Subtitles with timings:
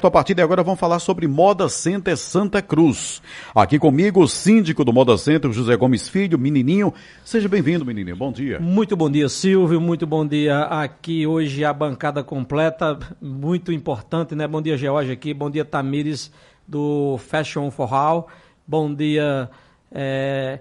[0.00, 3.20] Então, a partir de agora, vamos falar sobre Moda Center Santa Cruz.
[3.54, 6.94] Aqui comigo, o síndico do Moda Center, José Gomes Filho, menininho.
[7.22, 8.16] Seja bem-vindo, menininho.
[8.16, 8.58] Bom dia.
[8.60, 9.78] Muito bom dia, Silvio.
[9.78, 14.48] Muito bom dia aqui hoje a bancada completa, muito importante, né?
[14.48, 15.34] Bom dia, George aqui.
[15.34, 16.32] Bom dia, Tamires
[16.66, 18.26] do Fashion for All.
[18.66, 19.50] Bom dia,
[19.92, 20.60] é...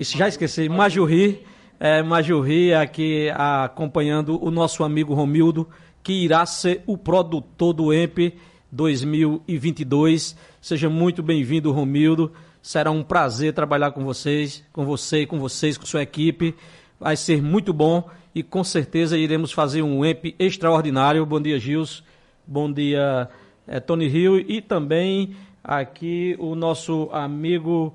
[0.00, 1.44] já esqueci, Majurri.
[1.78, 5.68] É, Majurri aqui acompanhando o nosso amigo Romildo
[6.08, 8.34] que irá ser o produtor do EMP
[8.70, 10.36] 2022.
[10.60, 12.32] Seja muito bem-vindo, Romildo.
[12.60, 16.54] Será um prazer trabalhar com vocês, com você, com vocês, com sua equipe.
[16.98, 21.24] Vai ser muito bom e com certeza iremos fazer um EMP extraordinário.
[21.24, 22.02] Bom dia, Gils.
[22.46, 23.28] Bom dia,
[23.66, 27.94] é, Tony Hill e também aqui o nosso amigo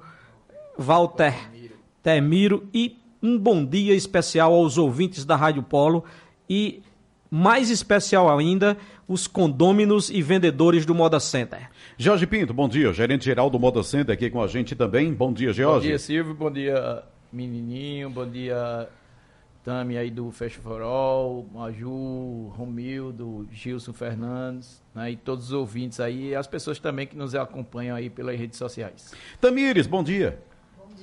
[0.77, 1.34] Walter
[2.02, 6.04] Temiro e um bom dia especial aos ouvintes da Rádio Polo
[6.49, 6.84] e
[7.34, 11.67] mais especial ainda, os condôminos e vendedores do Moda Center.
[11.98, 12.93] Jorge Pinto, bom dia.
[12.93, 15.12] Gerente geral do Moda Center aqui com a gente também.
[15.12, 15.79] Bom dia, Jorge.
[15.79, 16.35] Bom dia, Silvio.
[16.35, 18.11] Bom dia, menininho.
[18.11, 18.87] Bom dia,
[19.63, 20.31] Tami aí do
[20.84, 27.07] All, Maju, Romildo, Gilson Fernandes, né, e todos os ouvintes aí, e as pessoas também
[27.07, 29.11] que nos acompanham aí pelas redes sociais.
[29.41, 30.37] Tamires, bom dia.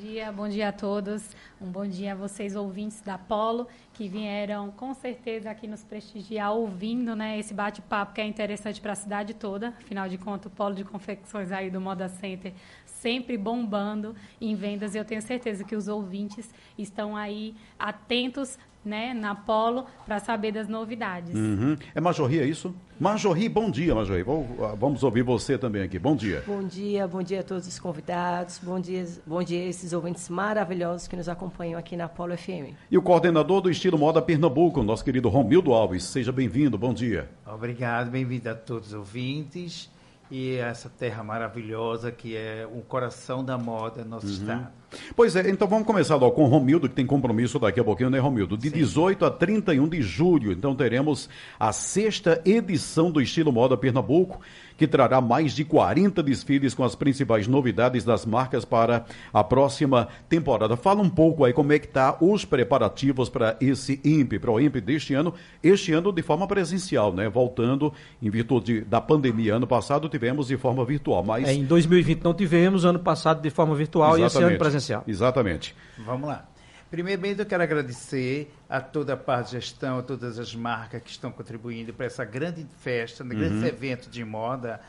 [0.01, 1.37] Dia, bom dia a todos.
[1.61, 6.55] Um bom dia a vocês, ouvintes da Polo, que vieram com certeza aqui nos prestigiar,
[6.55, 9.69] ouvindo né, esse bate-papo que é interessante para a cidade toda.
[9.69, 12.55] Afinal de contas, o Polo de Confecções aí do Moda Center
[12.87, 14.95] sempre bombando em vendas.
[14.95, 20.53] E eu tenho certeza que os ouvintes estão aí atentos né, na Polo para saber
[20.53, 21.35] das novidades.
[21.35, 21.77] Uhum.
[21.95, 22.75] É Majorri, é isso?
[22.99, 24.25] Majorri, bom dia, Majorri.
[24.63, 25.99] Ah, vamos ouvir você também aqui.
[25.99, 26.43] Bom dia.
[26.47, 28.61] Bom dia, bom dia a todos os convidados.
[28.63, 32.75] Bom dia, bom dia a esses ouvintes maravilhosos que nos acompanham aqui na Polo FM.
[32.91, 36.05] E o coordenador do estilo Moda Pernambuco, nosso querido Romildo Alves.
[36.05, 37.31] Seja bem-vindo, bom dia.
[37.47, 39.91] Obrigado, bem-vindo a todos os ouvintes
[40.31, 44.33] e essa terra maravilhosa que é o coração da moda no nosso uhum.
[44.33, 44.80] estado.
[45.15, 48.11] Pois é, então vamos começar logo com o Romildo, que tem compromisso daqui a pouquinho,
[48.11, 48.57] né, Romildo?
[48.57, 48.77] De Sim.
[48.77, 51.29] 18 a 31 de julho, então teremos
[51.59, 54.41] a sexta edição do Estilo Moda Pernambuco,
[54.81, 60.09] que trará mais de 40 desfiles com as principais novidades das marcas para a próxima
[60.27, 60.75] temporada.
[60.75, 64.59] Fala um pouco aí como é que tá os preparativos para esse IMP, para o
[64.59, 67.29] IMP deste ano, este ano de forma presencial, né?
[67.29, 69.57] Voltando em virtude da pandemia.
[69.57, 71.47] Ano passado tivemos de forma virtual, mas...
[71.47, 74.35] É, em 2020 não tivemos, ano passado de forma virtual Exatamente.
[74.35, 74.80] e esse ano presencial.
[75.07, 75.75] Exatamente.
[75.99, 76.49] Vamos lá.
[76.91, 81.11] Primeiramente, eu quero agradecer a toda a parte de gestão, a todas as marcas que
[81.11, 83.39] estão contribuindo para essa grande festa, um uhum.
[83.39, 84.81] grande evento de moda.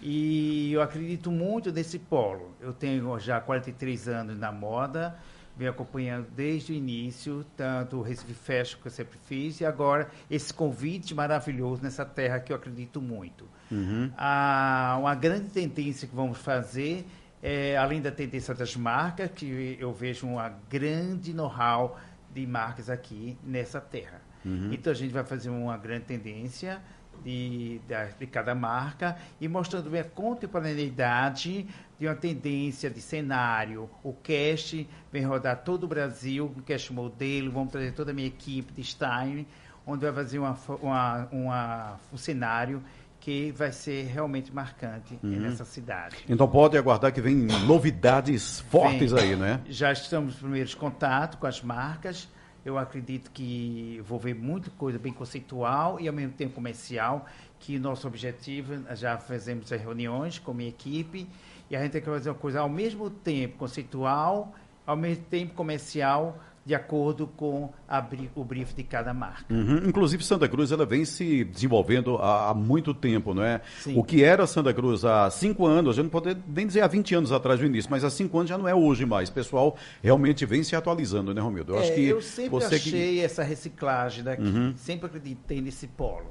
[0.00, 2.54] E eu acredito muito nesse polo.
[2.60, 5.18] Eu tenho já 43 anos na moda,
[5.56, 10.08] venho acompanhando desde o início, tanto o Recife Fashion que eu sempre fiz, e agora
[10.30, 13.44] esse convite maravilhoso nessa terra que eu acredito muito.
[13.72, 14.10] Uhum.
[14.16, 17.04] Ah, uma grande tendência que vamos fazer
[17.42, 21.98] é, além da tendência das marcas, que eu vejo uma grande know-how
[22.32, 24.20] de marcas aqui nessa terra.
[24.44, 24.72] Uhum.
[24.72, 26.80] Então a gente vai fazer uma grande tendência
[27.24, 31.66] de, de, de, cada marca e mostrando a contemporaneidade
[31.98, 33.90] de uma tendência de cenário.
[34.02, 38.28] O cast vem rodar todo o Brasil, o cast modelo, vamos trazer toda a minha
[38.28, 39.46] equipe de styling,
[39.86, 42.82] onde vai fazer uma, uma, uma um cenário
[43.20, 45.30] que vai ser realmente marcante uhum.
[45.30, 46.16] nessa cidade.
[46.28, 49.22] Então pode aguardar que vem novidades fortes vem.
[49.22, 49.60] aí, né?
[49.68, 52.28] Já estamos nos primeiros contatos com as marcas.
[52.64, 57.26] Eu acredito que vou ver muita coisa bem conceitual e ao mesmo tempo comercial,
[57.58, 61.28] que nosso objetivo, já fizemos as reuniões com a minha equipe,
[61.70, 64.54] e a gente tem que fazer uma coisa ao mesmo tempo conceitual,
[64.86, 68.04] ao mesmo tempo comercial, de acordo com a,
[68.34, 69.52] o brief de cada marca.
[69.52, 69.88] Uhum.
[69.88, 73.60] Inclusive, Santa Cruz ela vem se desenvolvendo há, há muito tempo, não é?
[73.80, 73.96] Sim.
[73.96, 76.86] O que era Santa Cruz há cinco anos, a gente não pode nem dizer há
[76.86, 79.28] 20 anos atrás do início, mas há cinco anos já não é hoje mais.
[79.28, 81.72] O pessoal realmente vem se atualizando, né, Romildo?
[81.72, 83.20] Eu, é, acho que eu sempre achei que...
[83.20, 84.74] essa reciclagem daqui, uhum.
[84.76, 86.30] sempre acreditei nesse polo,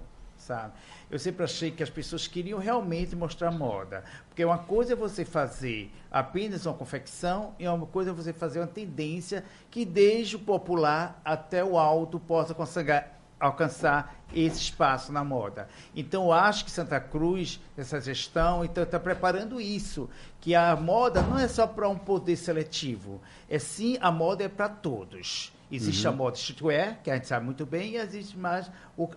[0.50, 0.74] sabe?
[1.12, 4.04] eu sempre achei que as pessoas queriam realmente mostrar moda.
[4.28, 8.60] Porque uma coisa é você fazer apenas uma confecção e uma coisa é você fazer
[8.60, 13.06] uma tendência que desde o popular até o alto possa conseguir
[13.40, 15.68] alcançar esse espaço na moda.
[15.96, 20.10] Então, eu acho que Santa Cruz, essa gestão, então está preparando isso,
[20.42, 24.50] que a moda não é só para um poder seletivo, é sim a moda é
[24.50, 25.54] para todos.
[25.72, 26.14] Existe uhum.
[26.14, 28.70] a moda streetwear, que a gente sabe muito bem, e existe mais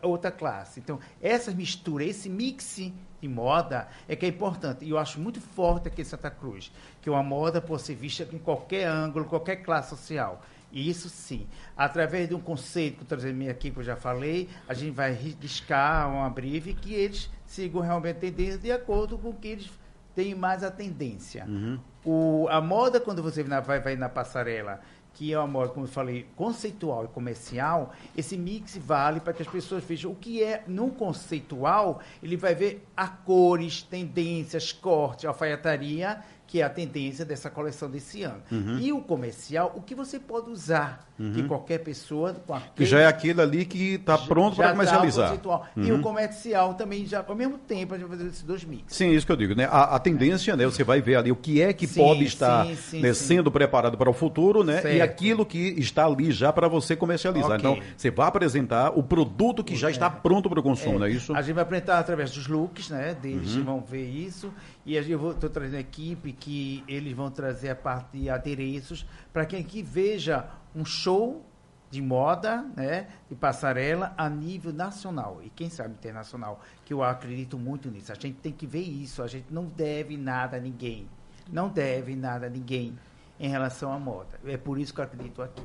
[0.02, 0.81] outra classe.
[0.81, 2.76] Então, essa mistura, esse mix
[3.20, 4.84] de moda é que é importante.
[4.84, 6.70] E eu acho muito forte aqui em Santa Cruz,
[7.00, 10.43] que uma moda pode ser vista em qualquer ângulo, qualquer classe social.
[10.72, 11.46] Isso sim.
[11.76, 15.12] Através de um conceito que eu trazendo aqui, que eu já falei, a gente vai
[15.12, 19.70] riscar uma brief que eles sigam realmente a tendência de acordo com o que eles
[20.14, 21.44] têm mais a tendência.
[21.46, 21.78] Uhum.
[22.05, 24.81] O, a moda, quando você vai, vai na passarela,
[25.14, 29.43] que é uma moda, como eu falei, conceitual e comercial, esse mix vale para que
[29.43, 35.26] as pessoas vejam o que é no conceitual, ele vai ver a cores, tendências, corte,
[35.26, 38.43] alfaiataria, que é a tendência dessa coleção desse ano.
[38.52, 38.78] Uhum.
[38.78, 42.60] E o comercial, o que você pode usar, que qualquer pessoa com Uhum.
[42.76, 45.28] Que já é aquele ali que está pronto para tá comercializar.
[45.28, 45.66] conceitual.
[45.75, 48.94] E o comercial também, já, ao mesmo tempo, a gente vai fazer esses dois mix.
[48.94, 49.64] Sim, isso que eu digo, né?
[49.64, 50.66] A, a tendência, né?
[50.66, 53.25] Você vai ver ali o que é que Sim, pode estar sim, sim, né, sim.
[53.37, 54.81] sendo preparado para o futuro, né?
[54.81, 55.02] E Certo.
[55.02, 57.52] aquilo que está ali já para você comercializar.
[57.52, 57.70] Ok.
[57.70, 61.10] Então, você vai apresentar o produto que já está pronto para o consumo, não é
[61.10, 61.34] isso?
[61.34, 63.16] A gente vai apresentar através dos looks, né?
[63.22, 63.64] Deles Uhum.
[63.64, 64.52] vão ver isso.
[64.84, 69.46] E eu estou trazendo a equipe que eles vão trazer a parte de adereços para
[69.46, 71.44] quem aqui veja um show
[71.90, 73.08] de moda, né?
[73.29, 78.11] De passarela a nível nacional e quem sabe internacional, que eu acredito muito nisso.
[78.11, 79.23] A gente tem que ver isso.
[79.23, 81.06] A gente não deve nada a ninguém.
[81.52, 82.99] Não deve nada a ninguém
[83.38, 84.40] em relação à moda.
[84.44, 85.62] É por isso que eu acredito aqui.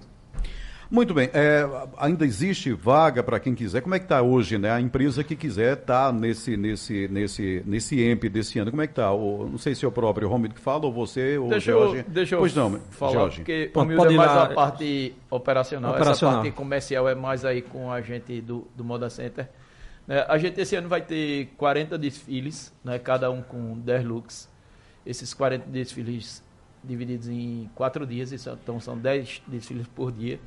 [0.90, 1.30] Muito bem.
[1.34, 1.68] é,
[1.98, 3.82] ainda existe vaga para quem quiser.
[3.82, 4.72] Como é que está hoje, né?
[4.72, 8.72] A empresa que quiser estar nesse, nesse, nesse, nesse EMP desse ano.
[8.72, 9.10] Como é que está?
[9.10, 11.98] Não sei se é o próprio Romildo que fala ou você ou Deixa Jorge.
[11.98, 13.38] eu, deixa eu pois não, falar, Jorge.
[13.38, 14.44] porque o Mildo pode é mais lá.
[14.44, 16.36] a parte operacional, Operacional.
[16.36, 19.50] essa parte comercial é mais aí com a gente do, do Moda Center.
[20.08, 24.50] Né, a gente esse ano vai ter 40 desfiles, né, cada um com 10 looks.
[25.06, 26.44] Esses 40 desfiles
[26.84, 30.40] divididos em quatro dias, então são 10 desfiles por dia.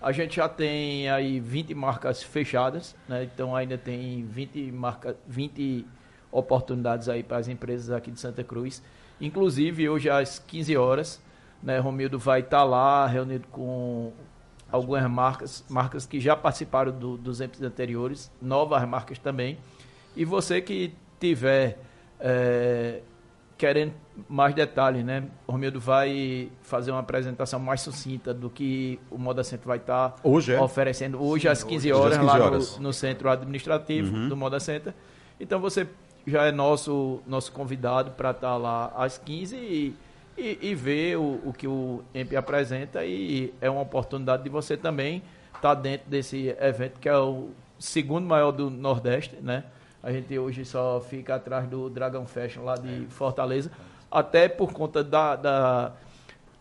[0.00, 3.24] A gente já tem aí 20 marcas fechadas, né?
[3.24, 5.84] então ainda tem 20, marca, 20
[6.32, 8.82] oportunidades aí para as empresas aqui de Santa Cruz.
[9.20, 11.20] Inclusive, hoje às 15 horas,
[11.62, 14.12] né, Romildo vai estar lá reunido com
[14.72, 19.58] algumas marcas, marcas que já participaram do- dos eventos anteriores, novas marcas também.
[20.16, 21.78] E você que tiver
[22.18, 23.00] eh,
[23.60, 23.92] querendo
[24.26, 25.24] mais detalhes, né?
[25.46, 30.16] O Romildo vai fazer uma apresentação mais sucinta do que o Moda Centro vai estar
[30.24, 30.58] Hoje é?
[30.60, 32.76] oferecendo hoje às 15 hoje às horas 15 lá horas.
[32.78, 34.28] No, no centro administrativo Uhum.
[34.30, 34.94] do Moda Center.
[35.38, 35.86] Então você
[36.26, 39.94] já é nosso nosso convidado para estar lá às 15 e,
[40.38, 44.74] e, e ver o, o que o EMP apresenta e é uma oportunidade de você
[44.74, 45.22] também
[45.54, 49.64] estar dentro desse evento que é o segundo maior do Nordeste, né?
[50.02, 53.70] A gente hoje só fica atrás do Dragon Fashion lá de Fortaleza,
[54.10, 55.92] até por conta da, da,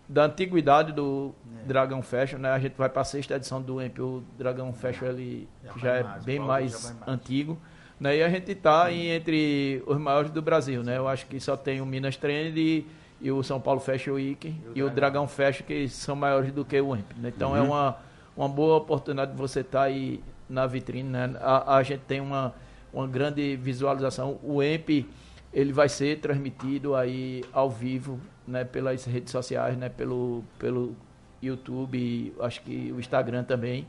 [0.08, 1.34] da antiguidade do
[1.66, 2.50] Dragon Fashion, né?
[2.52, 5.96] A gente vai para a sexta edição do EMP, o Dragon Fashion ele Já já,
[5.96, 7.08] é mais, bem mais, mais.
[7.08, 7.58] antigo,
[8.00, 8.18] né?
[8.18, 10.98] E a gente está entre os maiores do Brasil, né?
[10.98, 12.86] Eu acho que só tem o Minas Trend e,
[13.22, 16.80] e o São Paulo Fashion Week e o, Dragão Fashion que são maiores do que
[16.82, 17.32] o EMP, né?
[17.36, 17.98] Então é uma,
[18.36, 21.36] uma boa oportunidade de você estar aí na vitrine, né?
[21.40, 22.54] A, a gente tem uma,
[22.94, 24.40] uma grande visualização.
[24.44, 25.06] O EMP
[25.54, 30.96] ele vai ser transmitido aí ao vivo, né, pelas redes sociais, né, pelo pelo
[31.42, 33.88] YouTube, e acho que o Instagram também.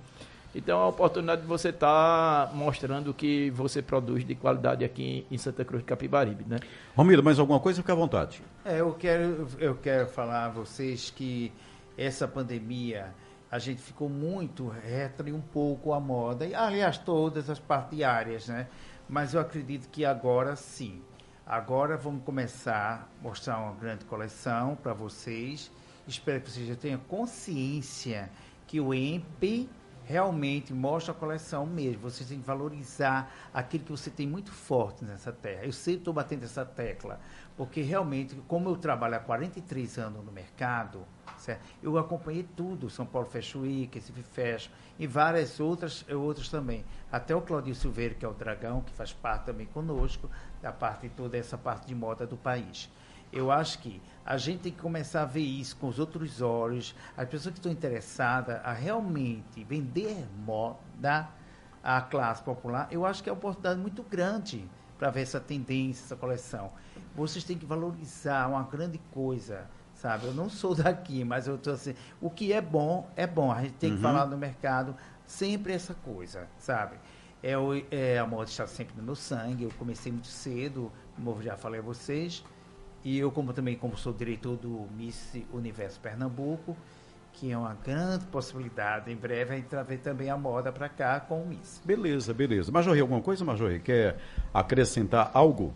[0.54, 5.24] Então é uma oportunidade de você estar mostrando o que você produz de qualidade aqui
[5.30, 6.58] em Santa Cruz de Capibaribe, né?
[6.96, 7.80] Romildo, mais alguma coisa?
[7.80, 8.42] Fica à vontade.
[8.64, 11.52] É, eu quero, eu quero falar a vocês que
[11.96, 13.14] essa pandemia
[13.50, 18.68] a gente ficou muito retro um pouco a moda, e aliás, todas as partiárias, né?
[19.10, 21.02] Mas eu acredito que agora sim.
[21.44, 25.68] Agora vamos começar a mostrar uma grande coleção para vocês.
[26.06, 28.30] Espero que vocês já tenham consciência
[28.68, 29.68] que o EMP
[30.10, 32.02] realmente mostra a coleção mesmo.
[32.02, 35.64] Vocês têm que valorizar aquilo que você tem muito forte nessa terra.
[35.64, 37.20] Eu sempre estou batendo essa tecla,
[37.56, 41.06] porque realmente, como eu trabalho há 43 anos no mercado,
[41.38, 41.64] certo?
[41.80, 46.84] eu acompanhei tudo, São Paulo Fashion Week, Recife Fashion, e várias outras, outras também.
[47.10, 50.28] Até o Claudio Silveiro, que é o Dragão, que faz parte também conosco,
[50.60, 52.90] da parte toda essa parte de moda do país.
[53.32, 56.94] Eu acho que a gente tem que começar a ver isso com os outros olhos.
[57.16, 61.28] As pessoas que estão interessadas a realmente vender moda
[61.82, 64.68] à classe popular, eu acho que é uma oportunidade muito grande
[64.98, 66.70] para ver essa tendência, essa coleção.
[67.14, 70.26] Vocês têm que valorizar uma grande coisa, sabe?
[70.26, 71.94] Eu não sou daqui, mas eu estou assim.
[72.20, 73.50] O que é bom, é bom.
[73.50, 74.94] A gente tem que falar no mercado
[75.26, 76.96] sempre essa coisa, sabe?
[77.42, 77.54] É,
[77.90, 79.64] é, a moda está sempre no meu sangue.
[79.64, 82.44] Eu comecei muito cedo, como eu já falei a vocês.
[83.04, 86.76] E eu, como também como sou diretor do Miss Universo Pernambuco,
[87.32, 91.20] que é uma grande possibilidade, em breve a gente trazer também a moda para cá
[91.20, 91.80] com o Miss.
[91.84, 92.70] Beleza, beleza.
[92.70, 93.80] Majorri, alguma coisa, Majorri?
[93.80, 94.18] Quer
[94.52, 95.72] acrescentar algo?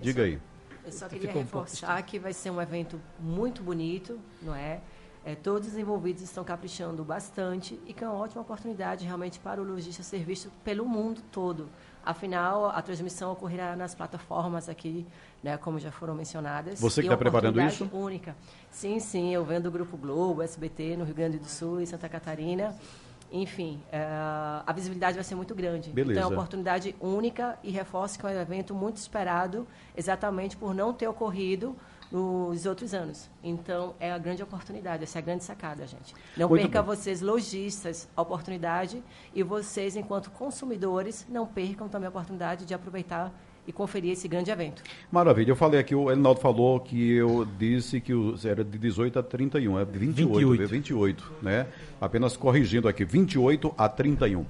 [0.00, 0.38] Diga aí.
[0.84, 4.80] Eu só queria reforçar que vai ser um evento muito bonito, não é?
[5.26, 9.60] É, todos os envolvidos estão caprichando bastante e que é uma ótima oportunidade realmente para
[9.60, 11.68] o lojista ser visto pelo mundo todo.
[12.04, 15.04] Afinal, a transmissão ocorrerá nas plataformas aqui,
[15.42, 16.80] né, como já foram mencionadas.
[16.80, 17.90] Você que está preparando isso?
[17.92, 18.36] única.
[18.70, 22.08] Sim, sim, eu venho do Grupo Globo, SBT, no Rio Grande do Sul e Santa
[22.08, 22.72] Catarina.
[23.32, 24.06] Enfim, é,
[24.64, 25.90] a visibilidade vai ser muito grande.
[25.90, 26.20] Beleza.
[26.20, 29.66] Então, é uma oportunidade única e reforço que é um evento muito esperado,
[29.96, 31.74] exatamente por não ter ocorrido
[32.10, 33.28] nos outros anos.
[33.42, 36.14] Então, é a grande oportunidade, essa é a grande sacada, gente.
[36.36, 36.94] Não Muito perca bom.
[36.94, 39.02] vocês, lojistas, a oportunidade
[39.34, 43.32] e vocês, enquanto consumidores, não percam também a oportunidade de aproveitar
[43.66, 44.82] e conferir esse grande evento.
[45.10, 45.50] Maravilha.
[45.50, 48.12] Eu falei aqui, o Elinaldo falou que eu disse que
[48.44, 50.68] era de 18 a 31, é 28, 28.
[50.70, 51.66] 28, né?
[52.00, 54.46] Apenas corrigindo aqui, 28 a 31.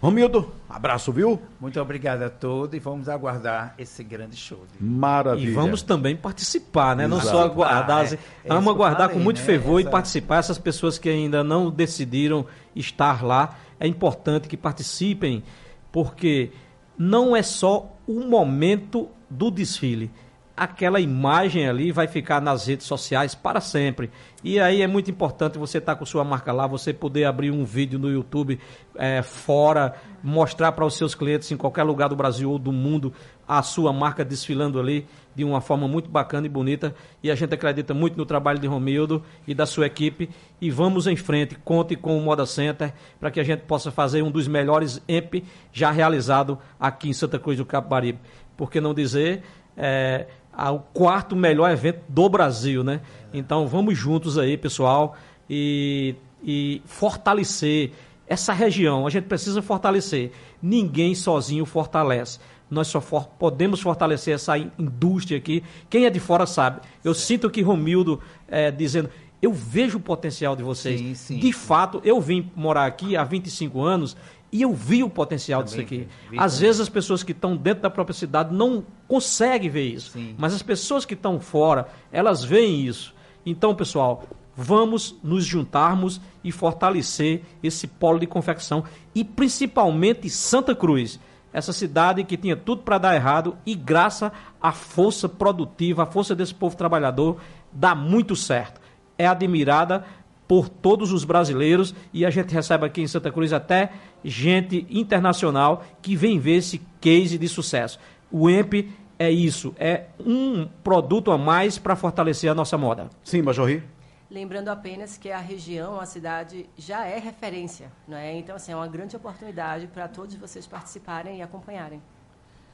[0.00, 1.42] Romildo, abraço, viu?
[1.60, 4.64] Muito obrigado a todos e vamos aguardar esse grande show.
[4.78, 5.50] Maravilha.
[5.50, 7.04] E vamos também participar, né?
[7.04, 7.24] Exato.
[7.24, 9.44] Não só aguardar, é, é vamos aguardar falei, com muito né?
[9.44, 9.88] fervor Essa...
[9.88, 10.36] e participar.
[10.36, 15.42] Essas pessoas que ainda não decidiram estar lá, é importante que participem,
[15.90, 16.52] porque
[16.96, 20.12] não é só o momento do desfile.
[20.58, 24.10] Aquela imagem ali vai ficar nas redes sociais para sempre.
[24.42, 27.52] E aí é muito importante você estar tá com sua marca lá, você poder abrir
[27.52, 28.58] um vídeo no YouTube
[28.96, 33.12] é, fora, mostrar para os seus clientes em qualquer lugar do Brasil ou do mundo
[33.46, 36.92] a sua marca desfilando ali de uma forma muito bacana e bonita.
[37.22, 40.28] E a gente acredita muito no trabalho de Romildo e da sua equipe.
[40.60, 44.22] E vamos em frente, conte com o Moda Center para que a gente possa fazer
[44.22, 48.18] um dos melhores EMP já realizado aqui em Santa Cruz do Capibaribe.
[48.56, 49.44] Por que não dizer
[49.80, 50.26] é,
[50.58, 53.00] o quarto melhor evento do Brasil, né?
[53.32, 55.16] Então vamos juntos aí, pessoal,
[55.48, 57.92] e, e fortalecer
[58.26, 59.06] essa região.
[59.06, 60.32] A gente precisa fortalecer.
[60.60, 62.38] Ninguém sozinho fortalece
[62.70, 65.62] nós só for, podemos fortalecer essa indústria aqui.
[65.88, 66.80] Quem é de fora sabe.
[67.02, 69.08] Eu sinto que Romildo é, dizendo,
[69.40, 71.00] eu vejo o potencial de vocês.
[71.00, 71.52] Sim, sim, de sim.
[71.52, 74.16] fato, eu vim morar aqui há 25 anos
[74.50, 76.08] e eu vi o potencial Também disso aqui.
[76.30, 79.86] Vi, vi Às vezes as pessoas que estão dentro da própria cidade não conseguem ver
[79.88, 80.18] isso.
[80.36, 83.14] Mas as pessoas que estão fora, elas veem isso.
[83.44, 84.24] Então, pessoal,
[84.56, 91.20] vamos nos juntarmos e fortalecer esse polo de confecção e principalmente Santa Cruz
[91.52, 96.34] essa cidade que tinha tudo para dar errado e graças à força produtiva, à força
[96.34, 97.38] desse povo trabalhador,
[97.72, 98.80] dá muito certo.
[99.16, 100.04] É admirada
[100.48, 103.92] por todos os brasileiros e a gente recebe aqui em Santa Cruz até
[104.24, 108.00] gente internacional que vem ver esse case de sucesso.
[108.32, 113.10] O EMP é isso, é um produto a mais para fortalecer a nossa moda.
[113.22, 113.82] Sim, Majorri.
[114.30, 117.90] Lembrando apenas que a região, a cidade, já é referência.
[118.06, 118.36] Não é?
[118.36, 122.02] Então, assim, é uma grande oportunidade para todos vocês participarem e acompanharem.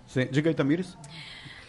[0.07, 0.26] Sim.
[0.31, 0.99] Diga aí, Tamires.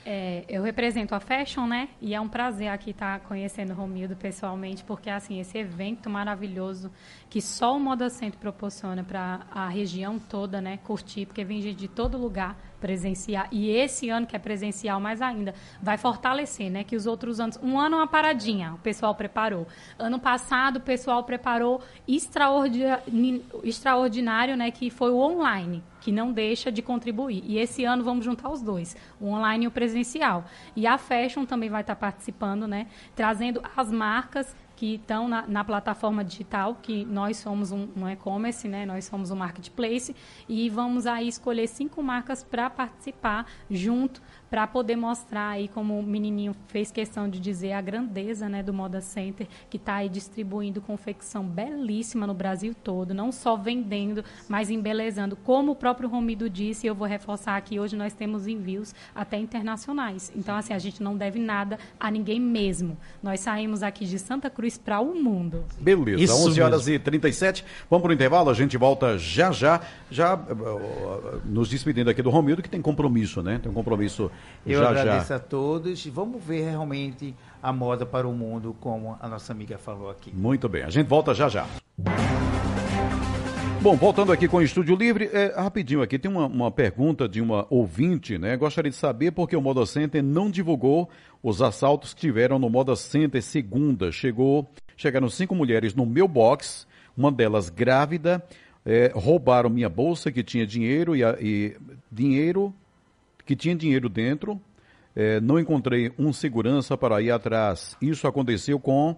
[0.07, 1.89] É, eu represento a Fashion, né?
[1.99, 6.91] E é um prazer aqui estar conhecendo o Romildo pessoalmente, porque assim esse evento maravilhoso
[7.27, 10.77] que só o Moda Centro proporciona para a região toda, né?
[10.83, 13.47] Curtir, porque vem gente de todo lugar presenciar.
[13.51, 16.83] E esse ano, que é presencial mais ainda, vai fortalecer, né?
[16.83, 17.57] Que os outros anos.
[17.63, 19.67] Um ano, uma paradinha, o pessoal preparou.
[19.97, 23.03] Ano passado, o pessoal preparou extraordinário,
[23.63, 24.69] extraordinário né?
[24.69, 27.43] Que foi o online que não deixa de contribuir.
[27.47, 30.45] E esse ano vamos juntar os dois, o online e o presencial.
[30.75, 32.85] E a Fashion também vai estar participando, né?
[33.15, 38.67] Trazendo as marcas que estão na, na, plataforma digital, que nós somos um, um e-commerce,
[38.67, 38.85] né?
[38.85, 40.15] nós somos um marketplace,
[40.47, 46.03] e vamos aí escolher cinco marcas para participar junto para poder mostrar aí como o
[46.03, 50.81] menininho fez questão de dizer a grandeza né, do Moda Center, que está aí distribuindo
[50.81, 55.35] confecção belíssima no Brasil todo, não só vendendo, mas embelezando.
[55.35, 60.31] Como o próprio Romido disse, eu vou reforçar aqui, hoje nós temos envios até internacionais.
[60.35, 62.97] Então, assim, a gente não deve nada a ninguém mesmo.
[63.21, 65.65] Nós saímos aqui de Santa Cruz para o mundo.
[65.79, 66.95] Beleza, Isso 11 horas mesmo.
[66.95, 67.65] e 37.
[67.89, 72.29] Vamos para o intervalo, a gente volta já já, já uh, nos despedindo aqui do
[72.29, 73.59] Romildo, que tem compromisso, né?
[73.61, 74.31] Tem um compromisso
[74.65, 75.35] eu já, agradeço já.
[75.35, 76.05] a todos.
[76.07, 80.31] Vamos ver realmente a moda para o mundo, como a nossa amiga falou aqui.
[80.33, 81.65] Muito bem, a gente volta já já.
[83.85, 87.39] Bom, voltando aqui com o Estúdio Livre, é, rapidinho aqui, tem uma, uma, pergunta de
[87.39, 88.57] uma ouvinte, né?
[88.57, 91.07] Gostaria de saber por que o Moda Center não divulgou
[91.43, 94.11] os assaltos que tiveram no Moda Center segunda.
[94.11, 98.43] Chegou, chegaram cinco mulheres no meu box, uma delas grávida,
[98.83, 101.77] é, roubaram minha bolsa que tinha dinheiro e, e
[102.11, 102.73] dinheiro
[103.45, 104.59] que tinha dinheiro dentro.
[105.15, 107.95] É, não encontrei um segurança para ir atrás.
[108.01, 109.15] Isso aconteceu com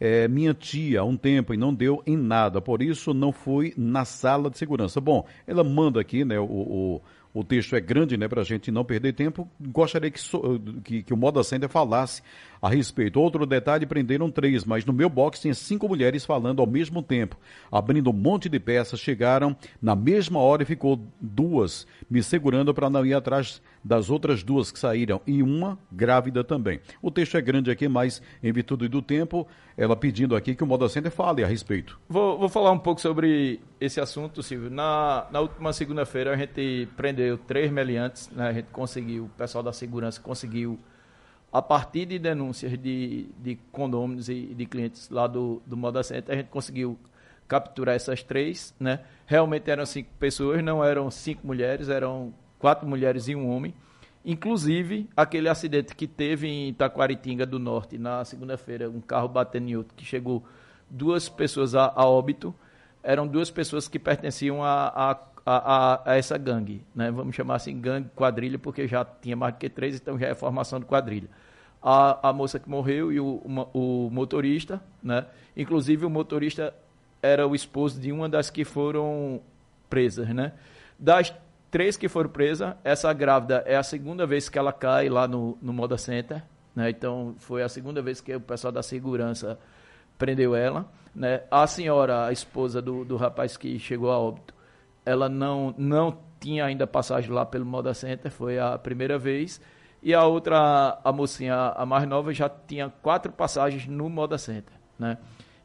[0.00, 2.60] é, minha tia há um tempo e não deu em nada.
[2.60, 5.00] Por isso não fui na sala de segurança.
[5.00, 6.38] Bom, ela manda aqui, né?
[6.38, 7.02] O, o,
[7.34, 8.26] o texto é grande, né?
[8.26, 9.48] Para a gente não perder tempo.
[9.60, 10.20] Gostaria que,
[10.84, 12.22] que, que o Moda Center falasse
[12.60, 13.20] a respeito.
[13.20, 17.36] Outro detalhe, prenderam três, mas no meu box tinha cinco mulheres falando ao mesmo tempo,
[17.70, 22.90] abrindo um monte de peças, chegaram na mesma hora e ficou duas me segurando para
[22.90, 26.80] não ir atrás das outras duas que saíram e uma grávida também.
[27.00, 29.46] O texto é grande aqui, mas em virtude do tempo,
[29.76, 31.98] ela pedindo aqui que o Moda Center fale a respeito.
[32.08, 34.70] Vou, vou falar um pouco sobre esse assunto, Silvio.
[34.70, 38.48] Na, na última segunda-feira a gente prendeu três meliantes, né?
[38.48, 40.78] a gente conseguiu, o pessoal da segurança conseguiu,
[41.52, 46.34] a partir de denúncias de, de condôminos e de clientes lá do, do Moda Center,
[46.34, 46.98] a gente conseguiu
[47.46, 49.00] capturar essas três, né?
[49.26, 53.74] Realmente eram cinco pessoas, não eram cinco mulheres, eram quatro mulheres e um homem.
[54.24, 59.76] Inclusive, aquele acidente que teve em Itaquaritinga do Norte, na segunda-feira, um carro batendo em
[59.76, 60.44] outro, que chegou
[60.90, 62.54] duas pessoas a, a óbito,
[63.02, 67.10] eram duas pessoas que pertenciam a, a, a, a, essa gangue, né?
[67.10, 70.34] Vamos chamar assim gangue quadrilha, porque já tinha mais do que três, então já é
[70.34, 71.28] formação de quadrilha.
[71.82, 75.24] A, a moça que morreu e o, uma, o motorista, né?
[75.56, 76.74] Inclusive o motorista
[77.22, 79.40] era o esposo de uma das que foram
[79.88, 80.52] presas, né?
[80.98, 81.32] Das
[81.70, 85.56] três que foram presas, essa grávida é a segunda vez que ela cai lá no,
[85.62, 86.42] no Moda Center,
[86.76, 86.90] né?
[86.90, 89.58] Então, foi a segunda vez que o pessoal da segurança
[90.18, 91.42] prendeu ela, né?
[91.50, 94.57] A senhora, a esposa do, do rapaz que chegou a óbito,
[95.08, 99.60] ela não, não tinha ainda passagem lá pelo Moda Center, foi a primeira vez.
[100.02, 104.74] E a outra, a mocinha, a mais nova, já tinha quatro passagens no Moda Center,
[104.98, 105.16] né?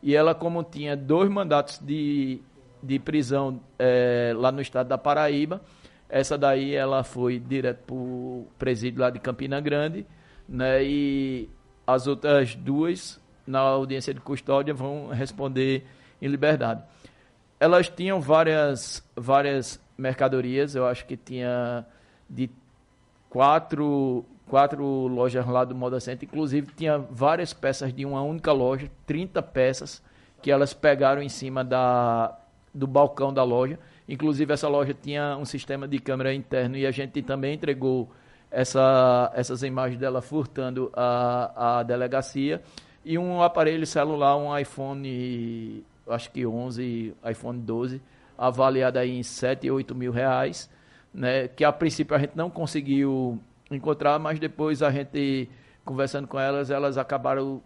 [0.02, 2.42] E ela, como tinha dois mandatos de,
[2.82, 5.62] de prisão é, lá no estado da Paraíba,
[6.10, 10.06] essa daí ela foi direto para o presídio lá de Campina Grande,
[10.48, 10.84] né?
[10.84, 11.50] E
[11.86, 15.86] as outras duas, na audiência de custódia, vão responder
[16.22, 16.82] em liberdade.
[17.64, 21.86] Elas tinham várias, várias mercadorias, eu acho que tinha
[22.30, 22.50] de
[23.30, 26.28] quatro quatro lojas lá do Moda Center.
[26.28, 30.04] Inclusive, tinha várias peças de uma única loja, 30 peças,
[30.42, 32.38] que elas pegaram em cima da,
[32.74, 33.80] do balcão da loja.
[34.10, 38.12] Inclusive, essa loja tinha um sistema de câmera interno e a gente também entregou
[38.52, 42.62] essa, essas imagens dela furtando a, a delegacia.
[43.06, 48.02] E um aparelho celular, um iPhone, acho que 11, iPhone 12,
[48.38, 50.70] avaliado aí em 7, 8 mil reais,
[51.14, 53.40] né, que a princípio a gente não conseguiu
[53.70, 55.50] encontrar, mas depois a gente,
[55.86, 57.62] conversando com elas, elas acabaram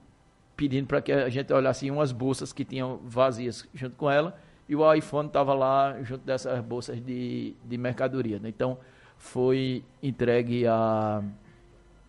[0.55, 4.75] pedindo para que a gente olhasse umas bolsas que tinham vazias junto com ela, e
[4.75, 8.37] o iPhone estava lá junto dessas bolsas de, de mercadoria.
[8.39, 8.49] Né?
[8.49, 8.77] Então,
[9.17, 11.23] foi entregue a,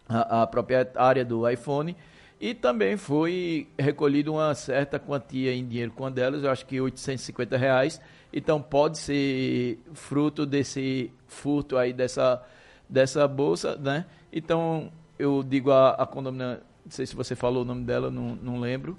[0.08, 1.96] a, a proprietária do iPhone
[2.40, 7.56] e também foi recolhido uma certa quantia em dinheiro com delas, eu acho que 850
[7.56, 8.00] reais.
[8.32, 12.42] Então pode ser fruto desse furto aí dessa
[12.88, 14.06] dessa bolsa, né?
[14.32, 18.36] Então, eu digo a, a condomínio, não sei se você falou o nome dela, não,
[18.36, 18.98] não lembro.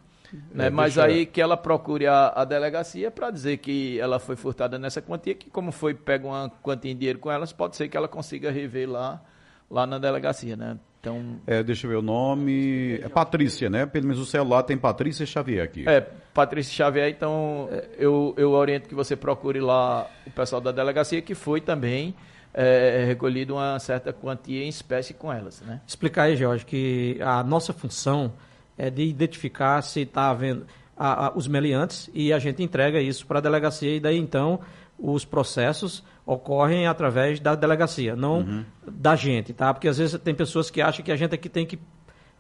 [0.54, 0.68] Né?
[0.68, 4.78] É, Mas aí que ela procure a, a delegacia para dizer que ela foi furtada
[4.78, 7.98] nessa quantia, que como foi pega uma quantia em dinheiro com elas, pode ser que
[7.98, 9.22] ela consiga rever lá,
[9.70, 10.78] lá na delegacia, né?
[11.00, 11.38] Então...
[11.48, 13.00] É, deixa eu ver o nome.
[13.02, 13.86] É Patrícia, né?
[13.86, 15.88] Pelo menos o celular tem Patrícia Xavier aqui.
[15.88, 16.02] É,
[16.34, 21.34] Patrícia Xavier, então eu, eu oriento que você procure lá o pessoal da delegacia, que
[21.34, 22.14] foi também
[22.54, 25.62] é, é, recolhido uma certa quantia em espécie com elas.
[25.62, 25.82] Né?
[25.88, 28.34] Explicar aí, Jorge, que a nossa função
[28.78, 30.66] é de identificar se está havendo
[30.98, 34.60] a, a, os meliantes e a gente entrega isso para a delegacia e daí então
[35.00, 38.66] os processos ocorrem através da delegacia, não uhum.
[38.86, 39.74] da gente, tá?
[39.74, 41.80] Porque às vezes tem pessoas que acham que a gente aqui tem que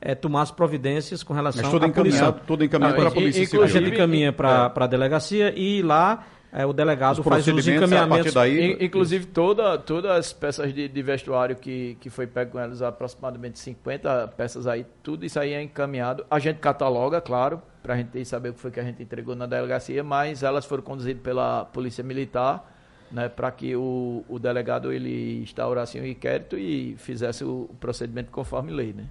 [0.01, 2.31] é, tomar as providências com relação Mas tudo à polícia.
[2.31, 3.63] Tudo encaminhado ah, para a polícia civil.
[3.63, 4.83] A gente encaminha para é.
[4.83, 8.33] a delegacia e lá é, o delegado faz os encaminhamentos.
[8.33, 8.77] Daí...
[8.79, 13.59] Inclusive, toda, todas as peças de, de, vestuário que, que foi pego com elas, aproximadamente
[13.59, 16.25] 50 peças aí, tudo isso aí é encaminhado.
[16.29, 19.35] A gente cataloga, claro, para a gente saber o que foi que a gente entregou
[19.35, 22.71] na delegacia, mas elas foram conduzidas pela Polícia Militar,
[23.11, 28.31] né, para que o, o delegado ele instaurasse um inquérito e fizesse o, o procedimento
[28.31, 29.05] conforme lei, né?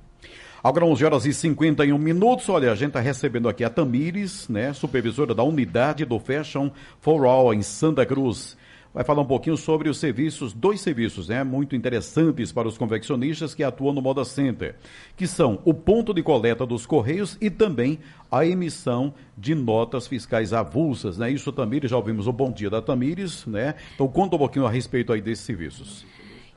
[0.63, 2.49] Agora 11 horas e 51 minutos.
[2.49, 7.25] Olha, a gente está recebendo aqui a Tamires, né, supervisora da unidade do Fashion for
[7.25, 8.57] All em Santa Cruz.
[8.93, 13.55] Vai falar um pouquinho sobre os serviços, dois serviços, né, muito interessantes para os confeccionistas
[13.55, 14.77] que atuam no Moda Center,
[15.17, 17.99] que são o ponto de coleta dos correios e também
[18.31, 21.31] a emissão de notas fiscais avulsas, né?
[21.31, 23.75] Isso Tamires, já ouvimos o bom dia da Tamires, né?
[23.95, 26.05] Então conta um pouquinho a respeito aí desses serviços.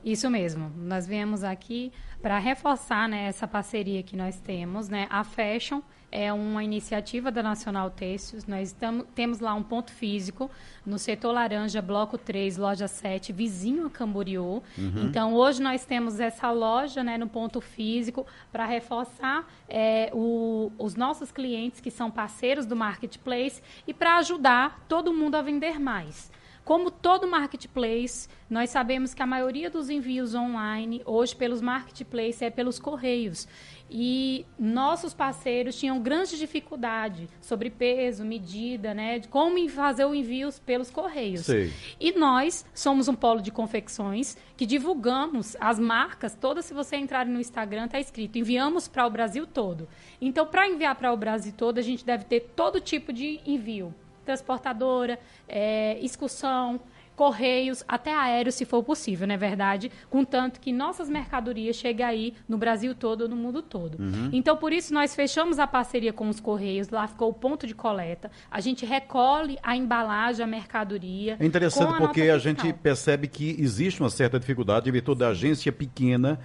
[0.04, 0.70] Isso mesmo.
[0.76, 4.88] Nós viemos aqui para reforçar né, essa parceria que nós temos.
[4.88, 5.06] Né?
[5.08, 5.80] A Fashion
[6.12, 8.46] é uma iniciativa da Nacional Têxteis.
[8.46, 8.76] Nós
[9.14, 10.50] temos lá um ponto físico
[10.84, 14.62] no setor laranja, bloco 3, loja 7, vizinho a Camboriú.
[14.76, 15.04] Uhum.
[15.04, 20.94] Então, hoje nós temos essa loja né, no ponto físico para reforçar é, o, os
[20.94, 26.30] nossos clientes que são parceiros do Marketplace e para ajudar todo mundo a vender mais.
[26.64, 32.50] Como todo marketplace, nós sabemos que a maioria dos envios online, hoje pelos marketplaces, é
[32.50, 33.48] pelos correios.
[33.90, 39.18] E nossos parceiros tinham grande dificuldade sobre peso, medida, né?
[39.18, 41.46] De como fazer o envio pelos correios.
[41.46, 41.72] Sei.
[42.00, 46.64] E nós somos um polo de confecções que divulgamos as marcas todas.
[46.64, 49.88] Se você entrar no Instagram, está escrito: enviamos para o Brasil todo.
[50.20, 53.94] Então, para enviar para o Brasil todo, a gente deve ter todo tipo de envio
[54.24, 56.80] transportadora, é, excursão,
[57.14, 59.90] correios, até aéreo, se for possível, não é verdade?
[60.10, 64.00] Contanto que nossas mercadorias cheguem aí no Brasil todo, no mundo todo.
[64.00, 64.30] Uhum.
[64.32, 67.74] Então, por isso, nós fechamos a parceria com os correios, lá ficou o ponto de
[67.74, 71.36] coleta, a gente recolhe a embalagem, a mercadoria.
[71.38, 75.70] É interessante porque a gente percebe que existe uma certa dificuldade em virtude da agência
[75.70, 76.40] pequena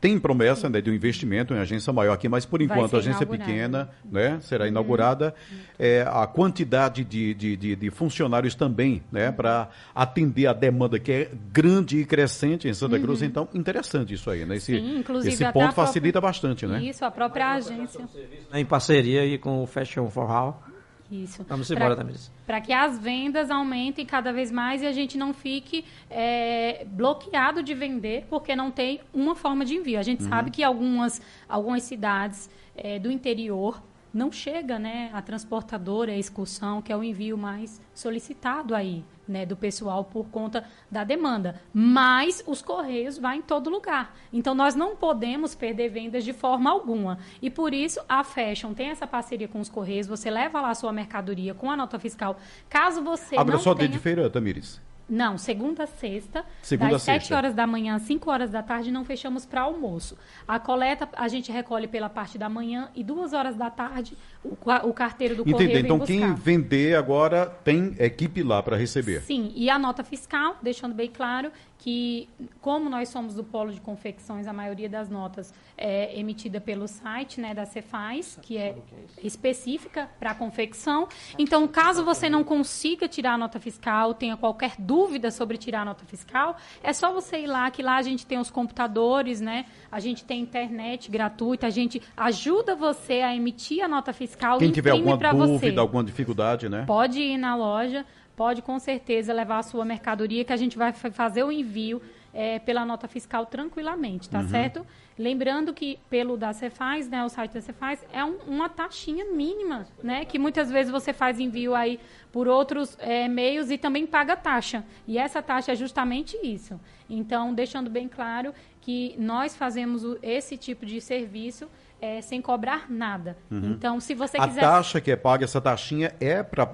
[0.00, 3.26] tem promessa né, de um investimento em agência maior aqui, mas por enquanto a agência
[3.26, 4.70] pequena né, será uhum.
[4.70, 5.34] inaugurada.
[5.52, 5.58] Uhum.
[5.78, 11.12] É, a quantidade de, de, de, de, funcionários também, né, para atender a demanda que
[11.12, 13.20] é grande e crescente em Santa Cruz.
[13.20, 13.26] Uhum.
[13.26, 14.46] Então, interessante isso aí.
[14.46, 14.56] Né?
[14.56, 16.66] Esse, Sim, esse ponto própria, facilita bastante.
[16.66, 16.82] Né?
[16.82, 18.08] Isso, a própria agência.
[18.54, 20.62] Em parceria aí com o Fashion for All.
[21.10, 21.44] Isso.
[21.48, 22.30] Vamos embora, Tamiris.
[22.46, 27.62] Para que as vendas aumentem cada vez mais e a gente não fique é, bloqueado
[27.62, 29.98] de vender porque não tem uma forma de envio.
[29.98, 30.28] A gente uhum.
[30.28, 36.82] sabe que algumas, algumas cidades é, do interior não chega né, a transportadora, a excursão,
[36.82, 41.60] que é o envio mais solicitado aí né, do pessoal por conta da demanda.
[41.72, 44.14] Mas os correios vão em todo lugar.
[44.32, 47.18] Então nós não podemos perder vendas de forma alguma.
[47.40, 50.06] E por isso a Fashion tem essa parceria com os correios.
[50.06, 52.38] Você leva lá a sua mercadoria com a nota fiscal.
[52.68, 53.88] Caso você Abre não só tenha...
[53.88, 54.80] de feira, Tamires.
[55.10, 57.22] Não, segunda a sexta, segunda das sexta.
[57.22, 60.16] 7 horas da manhã às 5 horas da tarde, não fechamos para almoço.
[60.46, 64.56] A coleta a gente recolhe pela parte da manhã e duas horas da tarde o,
[64.88, 65.66] o carteiro do Entendi.
[65.66, 69.20] correio Então quem vender agora tem equipe lá para receber.
[69.22, 72.28] Sim, e a nota fiscal, deixando bem claro que
[72.60, 77.40] como nós somos do polo de confecções, a maioria das notas é emitida pelo site
[77.40, 78.76] né, da Cefaz, que é
[79.22, 81.08] específica para confecção.
[81.38, 85.84] Então, caso você não consiga tirar a nota fiscal, tenha qualquer dúvida sobre tirar a
[85.86, 89.64] nota fiscal, é só você ir lá, que lá a gente tem os computadores, né?
[89.90, 94.58] A gente tem internet gratuita, a gente ajuda você a emitir a nota fiscal.
[94.58, 95.78] Quem tiver alguma dúvida, você.
[95.78, 96.84] alguma dificuldade, né?
[96.86, 98.04] Pode ir na loja
[98.40, 102.00] pode com certeza levar a sua mercadoria que a gente vai fazer o envio
[102.32, 104.48] é, pela nota fiscal tranquilamente, tá uhum.
[104.48, 104.86] certo?
[105.18, 109.86] Lembrando que pelo da Cefaz, né, o site da Cefaz, é um, uma taxinha mínima,
[110.02, 110.24] né?
[110.24, 112.00] Que muitas vezes você faz envio aí
[112.32, 114.84] por outros é, meios e também paga taxa.
[115.06, 116.80] E essa taxa é justamente isso.
[117.10, 121.68] Então, deixando bem claro que nós fazemos esse tipo de serviço
[122.00, 123.36] é, sem cobrar nada.
[123.50, 123.72] Uhum.
[123.72, 124.64] Então, se você quiser...
[124.64, 126.64] A taxa que é paga, essa taxinha é para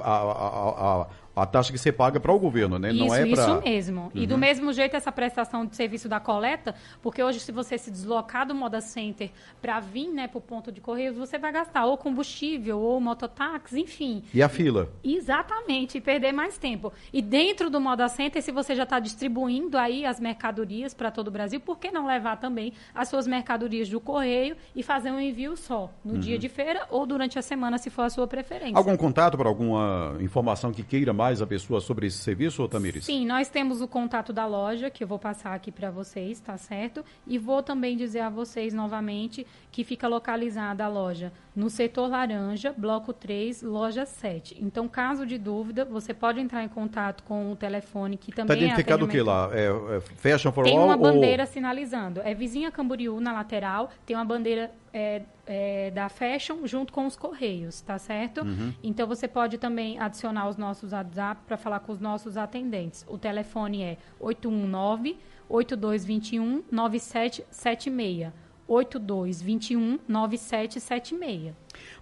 [1.37, 2.91] a, taxa que você paga para o governo, né?
[2.91, 3.43] Isso, não é pra...
[3.43, 4.01] isso mesmo.
[4.03, 4.11] Uhum.
[4.15, 4.41] E do uhum.
[4.41, 8.55] mesmo jeito essa prestação de serviço da coleta, porque hoje se você se deslocar do
[8.55, 12.79] Moda Center para vir né, para o ponto de correios, você vai gastar ou combustível,
[12.79, 14.23] ou mototáxi, enfim.
[14.33, 14.89] E a fila?
[15.05, 16.93] Exatamente, e perder mais tempo.
[17.13, 21.29] E dentro do Moda Center, se você já está distribuindo aí as mercadorias para todo
[21.29, 25.21] o Brasil, por que não levar também as suas mercadorias do correio e fazer um
[25.21, 26.21] envio só, no uhum.
[26.21, 28.77] dia de feira ou durante a semana, se for a sua preferência?
[28.77, 31.26] Algum contato para alguma informação que queira mais?
[31.27, 33.05] Mais a pessoa sobre esse serviço, Tamires?
[33.05, 36.57] Sim, nós temos o contato da loja, que eu vou passar aqui para vocês, tá
[36.57, 37.05] certo?
[37.27, 42.75] E vou também dizer a vocês novamente que fica localizada a loja no setor laranja,
[42.77, 44.59] bloco 3, loja 7.
[44.61, 48.63] Então, caso de dúvida, você pode entrar em contato com o telefone que também tá
[48.63, 49.51] identificado é o que lá?
[49.53, 51.47] É, é Fashion for Tem uma bandeira ou...
[51.47, 52.21] sinalizando.
[52.23, 57.17] É vizinha Camboriú na lateral, tem uma bandeira é, é, da Fashion junto com os
[57.17, 58.43] Correios, tá certo?
[58.43, 58.75] Uhum.
[58.83, 63.03] Então você pode também adicionar os nossos WhatsApp para falar com os nossos atendentes.
[63.09, 68.46] O telefone é 819 8221 9776.
[68.69, 71.55] 8221 9776.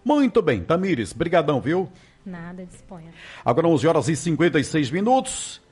[0.05, 1.91] Muito bem, Tamires, brigadão, viu?
[2.25, 3.11] Nada, disponha.
[3.45, 5.63] Agora 11 horas e 56 minutos.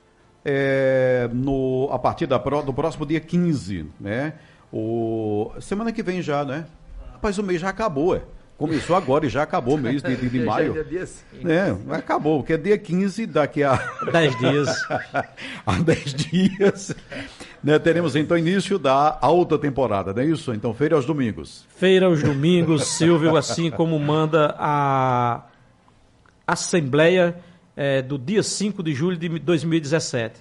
[0.45, 4.33] É, no, a partir da, do próximo dia 15, né?
[4.71, 6.65] O, semana que vem já, né?
[7.13, 8.23] Rapaz, o mês já acabou, é.
[8.63, 10.73] Começou agora e já acabou o mês de, de, de maio.
[11.43, 13.75] É, acabou, porque é dia 15, daqui a.
[14.09, 14.69] 10 dias.
[15.67, 16.95] a 10 dias.
[17.61, 20.53] Né, teremos então início da alta temporada, não é isso?
[20.53, 21.65] Então, feira aos domingos.
[21.75, 25.43] Feira aos domingos, Silvio, assim como manda a
[26.47, 27.35] Assembleia
[27.75, 30.39] é, do dia 5 de julho de 2017.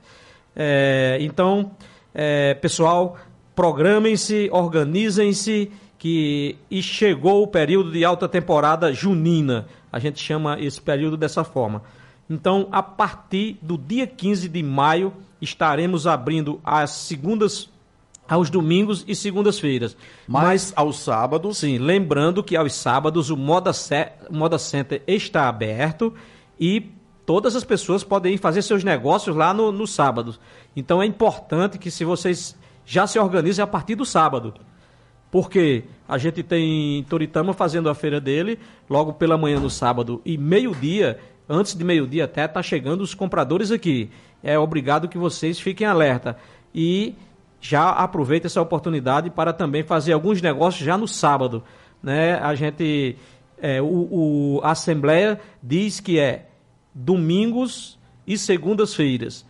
[0.55, 1.73] É, então,
[2.15, 3.19] é, pessoal,
[3.57, 9.69] programem-se, organizem-se, que e chegou o período de alta temporada junina.
[9.93, 11.81] A gente chama esse período dessa forma.
[12.29, 17.71] Então, a partir do dia 15 de maio, estaremos abrindo as segundas
[18.29, 19.97] aos domingos e segundas-feiras.
[20.27, 21.59] Mas, Mas, aos sábados.
[21.59, 23.71] Sim, lembrando que aos sábados o Moda,
[24.29, 26.12] Moda Center está aberto
[26.59, 26.91] e
[27.25, 30.35] todas as pessoas podem ir fazer seus negócios lá no, no sábado.
[30.75, 34.53] Então é importante que se vocês já se organizem a partir do sábado.
[35.33, 40.37] Porque a gente tem Toritama fazendo a feira dele logo pela manhã no sábado e
[40.37, 41.18] meio-dia,
[41.49, 44.11] antes de meio-dia até, tá chegando os compradores aqui.
[44.42, 46.37] É obrigado que vocês fiquem alerta.
[46.75, 47.14] E
[47.62, 51.64] já aproveita essa oportunidade para também fazer alguns negócios já no sábado.
[52.03, 52.35] Né?
[52.35, 53.16] A gente,
[53.57, 56.51] é, o, o, a Assembleia diz que é
[56.95, 59.47] domingos e segundas-feiras.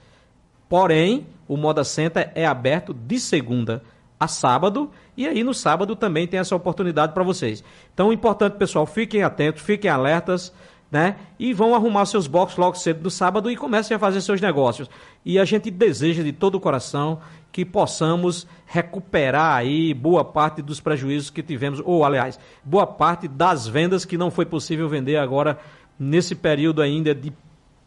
[0.68, 3.83] Porém, o Moda Center é aberto de segunda
[4.23, 7.63] a sábado e aí no sábado também tem essa oportunidade para vocês.
[7.93, 10.53] Então, importante, pessoal, fiquem atentos, fiquem alertas
[10.93, 11.17] né?
[11.39, 14.91] E vão arrumar seus boxes logo cedo no sábado e comecem a fazer seus negócios.
[15.25, 17.19] E a gente deseja de todo o coração
[17.51, 23.67] que possamos recuperar aí boa parte dos prejuízos que tivemos, ou aliás, boa parte das
[23.67, 25.59] vendas que não foi possível vender agora
[25.99, 27.33] nesse período ainda de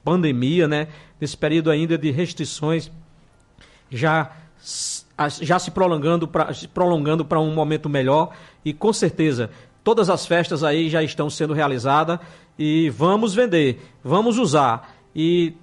[0.04, 0.88] pandemia, né?
[1.21, 2.91] Nesse período ainda de restrições
[3.91, 4.32] já
[5.41, 8.32] já se prolongando para prolongando um momento melhor
[8.63, 9.49] e com certeza
[9.84, 12.19] todas as festas aí já estão sendo realizadas
[12.58, 14.95] e vamos vender, vamos usar.
[15.15, 15.54] E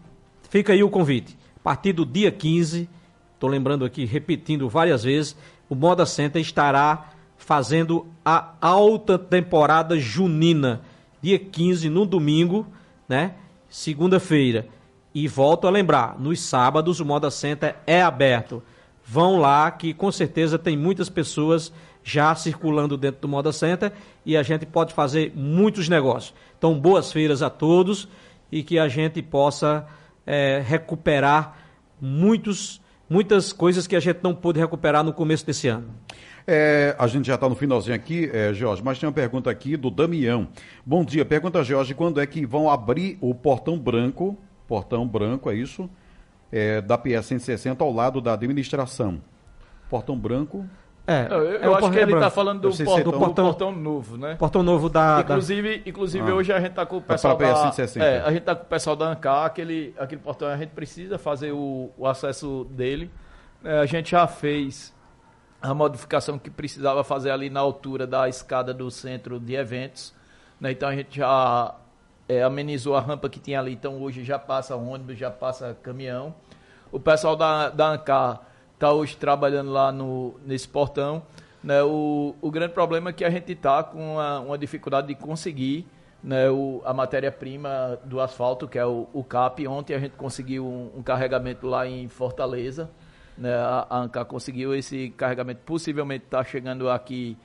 [0.49, 1.37] fica aí o convite.
[1.57, 2.89] A partir do dia 15,
[3.35, 5.37] estou lembrando aqui, repetindo várias vezes,
[5.69, 10.83] o Moda Center estará fazendo a alta temporada junina,
[11.21, 12.67] dia 15, no domingo,
[13.09, 13.35] né?
[13.69, 14.69] Segunda-feira.
[15.15, 18.63] E volto a lembrar, nos sábados o Moda Center é aberto.
[19.13, 21.71] Vão lá que com certeza tem muitas pessoas
[22.03, 23.93] já circulando dentro do Moda Center
[24.25, 26.33] e a gente pode fazer muitos negócios.
[26.57, 28.09] Então, boas feiras a todos
[28.51, 29.87] e que a gente possa
[30.27, 31.59] é, recuperar
[32.01, 35.91] muitos, muitas coisas que a gente não pôde recuperar no começo desse ano.
[36.47, 39.77] É, a gente já está no finalzinho aqui, é, Jorge, mas tem uma pergunta aqui
[39.77, 40.49] do Damião.
[40.87, 45.55] Bom dia, pergunta, Jorge, quando é que vão abrir o portão branco, portão branco, é
[45.55, 45.87] isso?
[46.53, 49.21] É, da PS 160 ao lado da administração.
[49.89, 50.69] Portão branco,
[51.05, 54.17] é, eu, eu é acho que ele está falando do, por, do, portão, portão, novo,
[54.17, 54.37] né?
[54.37, 55.21] Portão novo da.
[55.21, 55.91] Inclusive, da...
[55.91, 56.35] inclusive ah.
[56.35, 57.47] hoje a gente está com o pessoal da.
[57.97, 61.19] É, a gente está com o pessoal da Ancar, aquele, aquele portão a gente precisa
[61.19, 63.11] fazer o, o acesso dele.
[63.65, 64.95] É, a gente já fez
[65.61, 70.15] a modificação que precisava fazer ali na altura da escada do centro de eventos.
[70.61, 70.71] Né?
[70.71, 71.75] Então a gente já
[72.29, 73.73] é, amenizou a rampa que tinha ali.
[73.73, 76.35] Então hoje já passa ônibus, já passa caminhão.
[76.91, 78.43] O pessoal da, da Ancar
[78.75, 81.23] está hoje trabalhando lá no, nesse portão.
[81.63, 81.83] Né?
[81.83, 85.87] O, o grande problema é que a gente está com uma, uma, dificuldade de conseguir
[86.23, 89.67] né, o, a matéria-prima do asfalto, que é o, o, CAP.
[89.67, 92.91] Ontem a gente conseguiu um, um carregamento lá em Fortaleza.
[93.39, 93.55] Né?
[93.55, 97.37] A, a ANCA conseguiu esse carregamento, possivelmente está chegando aqui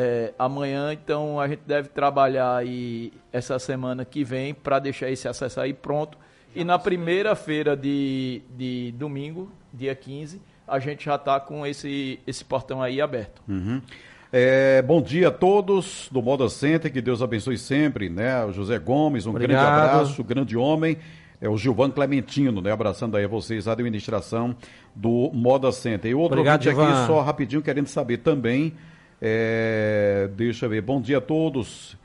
[0.00, 5.26] é, amanhã, então a gente deve trabalhar aí essa semana que vem para deixar esse
[5.26, 6.16] acesso aí pronto.
[6.54, 12.20] E na primeira feira de, de domingo, dia 15, a gente já está com esse,
[12.28, 13.42] esse portão aí aberto.
[13.48, 13.82] Uhum.
[14.32, 18.44] É, bom dia a todos do Moda Center, que Deus abençoe sempre, né?
[18.44, 19.64] O José Gomes, um Obrigado.
[19.64, 20.96] grande abraço, grande homem.
[21.40, 22.70] É o Gilvan Clementino, né?
[22.70, 24.54] Abraçando aí a vocês, a administração
[24.94, 26.08] do Moda Center.
[26.08, 28.74] E outro Obrigado, vídeo aqui, só rapidinho, querendo saber também.
[29.20, 30.80] É, deixa eu ver.
[30.80, 31.96] Bom dia a todos.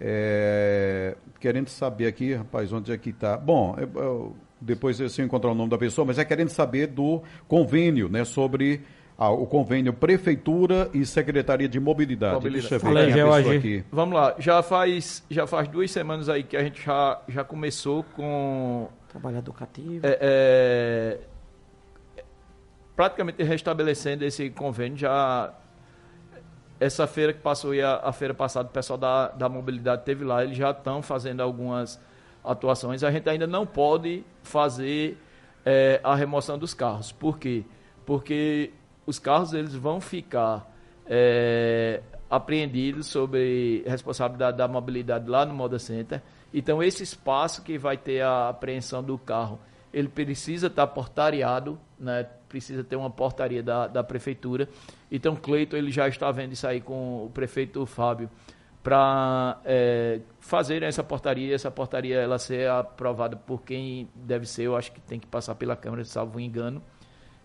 [0.00, 3.36] É, querendo saber aqui, rapaz, onde é que está.
[3.36, 6.88] Bom, eu, eu, depois se eu encontrar o nome da pessoa, mas é querendo saber
[6.88, 8.82] do convênio, né, sobre
[9.16, 12.34] ah, o convênio Prefeitura e Secretaria de Mobilidade.
[12.34, 12.68] Mobilidade.
[12.68, 13.84] Deixa eu ver quem é a pessoa aqui.
[13.92, 18.02] Vamos lá, já faz, já faz duas semanas aí que a gente já, já começou
[18.16, 18.88] com...
[19.08, 20.04] Trabalho educativo.
[20.04, 21.18] É, é,
[22.96, 25.54] praticamente restabelecendo esse convênio, já...
[26.84, 30.22] Essa feira que passou e a, a feira passada, o pessoal da, da mobilidade teve
[30.22, 31.98] lá, eles já estão fazendo algumas
[32.44, 35.16] atuações, a gente ainda não pode fazer
[35.64, 37.10] é, a remoção dos carros.
[37.10, 37.64] Por quê?
[38.04, 38.70] Porque
[39.06, 40.70] os carros eles vão ficar
[41.06, 46.20] é, apreendidos sobre responsabilidade da mobilidade lá no Moda Center.
[46.52, 49.58] Então, esse espaço que vai ter a apreensão do carro
[49.94, 52.26] ele precisa estar portariado, né?
[52.48, 54.68] precisa ter uma portaria da, da prefeitura.
[55.10, 58.28] Então, Cleiton ele já está vendo isso aí com o prefeito Fábio
[58.82, 64.76] para é, fazer essa portaria, essa portaria ela ser aprovada por quem deve ser, eu
[64.76, 66.82] acho que tem que passar pela Câmara, salvo engano.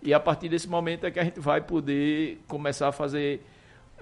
[0.01, 3.45] E a partir desse momento é que a gente vai poder começar a fazer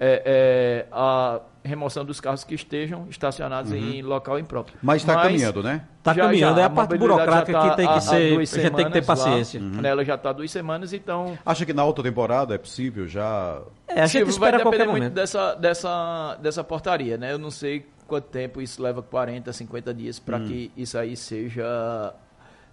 [0.00, 3.78] é, é, a remoção dos carros que estejam estacionados uhum.
[3.78, 4.78] em local impróprio.
[4.82, 5.82] Mas está caminhando, né?
[5.98, 8.74] Está caminhando, já, é a, a parte burocrática tá que tem que ser, a gente
[8.76, 9.60] tem que ter paciência.
[9.60, 9.84] Lá, uhum.
[9.84, 11.38] Ela já está duas semanas, então...
[11.44, 13.60] Acha que na alta temporada é possível já...
[13.86, 15.14] É, a gente espera vai depender muito momento.
[15.14, 17.32] dessa, dessa, dessa portaria, né?
[17.32, 20.46] Eu não sei quanto tempo isso leva, 40, 50 dias, para hum.
[20.46, 22.14] que isso aí seja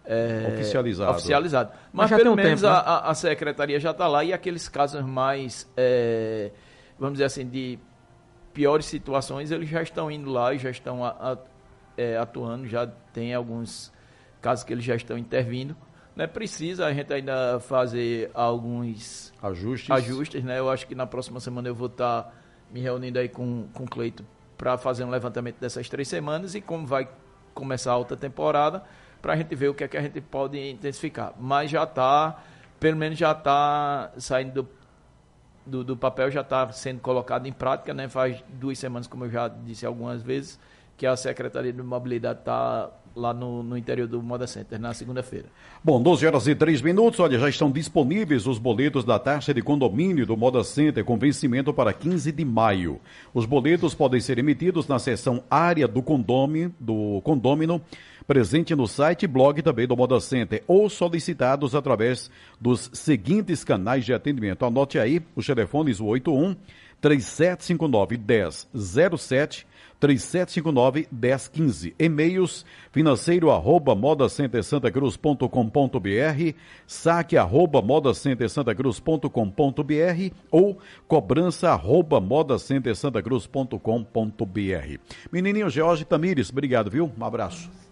[0.06, 1.12] é, oficializado.
[1.12, 1.72] oficializado.
[1.92, 2.82] Mas, Mas pelo um menos tempo, né?
[2.86, 6.52] a, a, secretaria já está lá e aqueles casos mais, é,
[6.98, 7.80] vamos dizer assim, de
[8.54, 11.02] piores situações, eles já estão indo lá e já estão
[11.98, 13.92] é, atuando, já tem alguns
[14.42, 15.76] casos que eles já estão intervindo.
[16.16, 16.26] Né?
[16.26, 19.92] Precisa a gente ainda fazer alguns ajustes.
[19.92, 20.60] ajustes né?
[20.60, 22.34] Eu acho que na próxima semana eu vou estar
[22.72, 24.26] me reunindo aí com, com o Cleito
[24.58, 27.10] para fazer um levantamento dessas três semanas e como vai
[27.54, 28.84] começar a alta temporada,
[29.22, 31.34] para a gente ver o que é que a gente pode intensificar.
[31.40, 32.42] Mas já está,
[32.80, 34.70] pelo menos já está saindo do,
[35.66, 38.08] do, do papel, já está sendo colocado em prática, né?
[38.08, 40.60] Faz duas semanas, como eu já disse algumas vezes,
[40.98, 45.46] que a Secretaria de Mobilidade está lá no, no, interior do Moda Center, na segunda-feira.
[45.84, 47.20] Bom, 12 horas e 3 minutos.
[47.20, 51.74] Olha, já estão disponíveis os boletos da taxa de condomínio do Moda Center com vencimento
[51.74, 53.00] para 15 de maio.
[53.34, 57.82] Os boletos podem ser emitidos na seção área do condômino, do condômino
[58.28, 64.06] presente no site e blog também do Moda Center ou solicitados através dos seguintes canais
[64.06, 64.66] de atendimento.
[64.66, 66.56] Anote aí os telefones 81
[67.02, 69.68] 3759 1007
[70.00, 71.94] 3759 1015.
[71.98, 76.54] E-mails financeiro arroba modacentersantacruz.com.br,
[76.86, 85.00] saque arroba modacentersantacruz.com.br ou cobrança arroba modacentersantacruz.com.br.
[85.32, 87.10] Menininho Jorge Tamires, obrigado, viu?
[87.18, 87.85] Um abraço.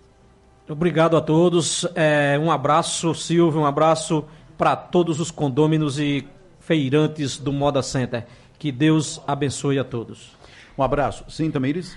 [0.67, 1.86] Obrigado a todos.
[1.93, 4.26] É, um abraço, Silvio, um abraço
[4.58, 6.26] para todos os condôminos e
[6.60, 8.26] feirantes do Moda Center.
[8.58, 10.32] Que Deus abençoe a todos.
[10.78, 11.26] Um abraço.
[11.28, 11.95] Sim, Tamires?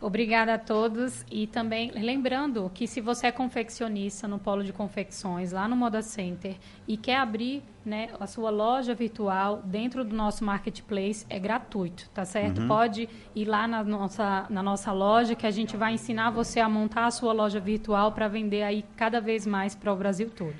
[0.00, 5.50] Obrigada a todos e também lembrando que se você é confeccionista no polo de confecções
[5.50, 6.54] lá no Moda Center
[6.86, 12.24] e quer abrir né, a sua loja virtual dentro do nosso marketplace é gratuito, tá
[12.24, 12.60] certo?
[12.60, 12.68] Uhum.
[12.68, 16.68] Pode ir lá na nossa, na nossa loja que a gente vai ensinar você a
[16.68, 20.54] montar a sua loja virtual para vender aí cada vez mais para o Brasil todo.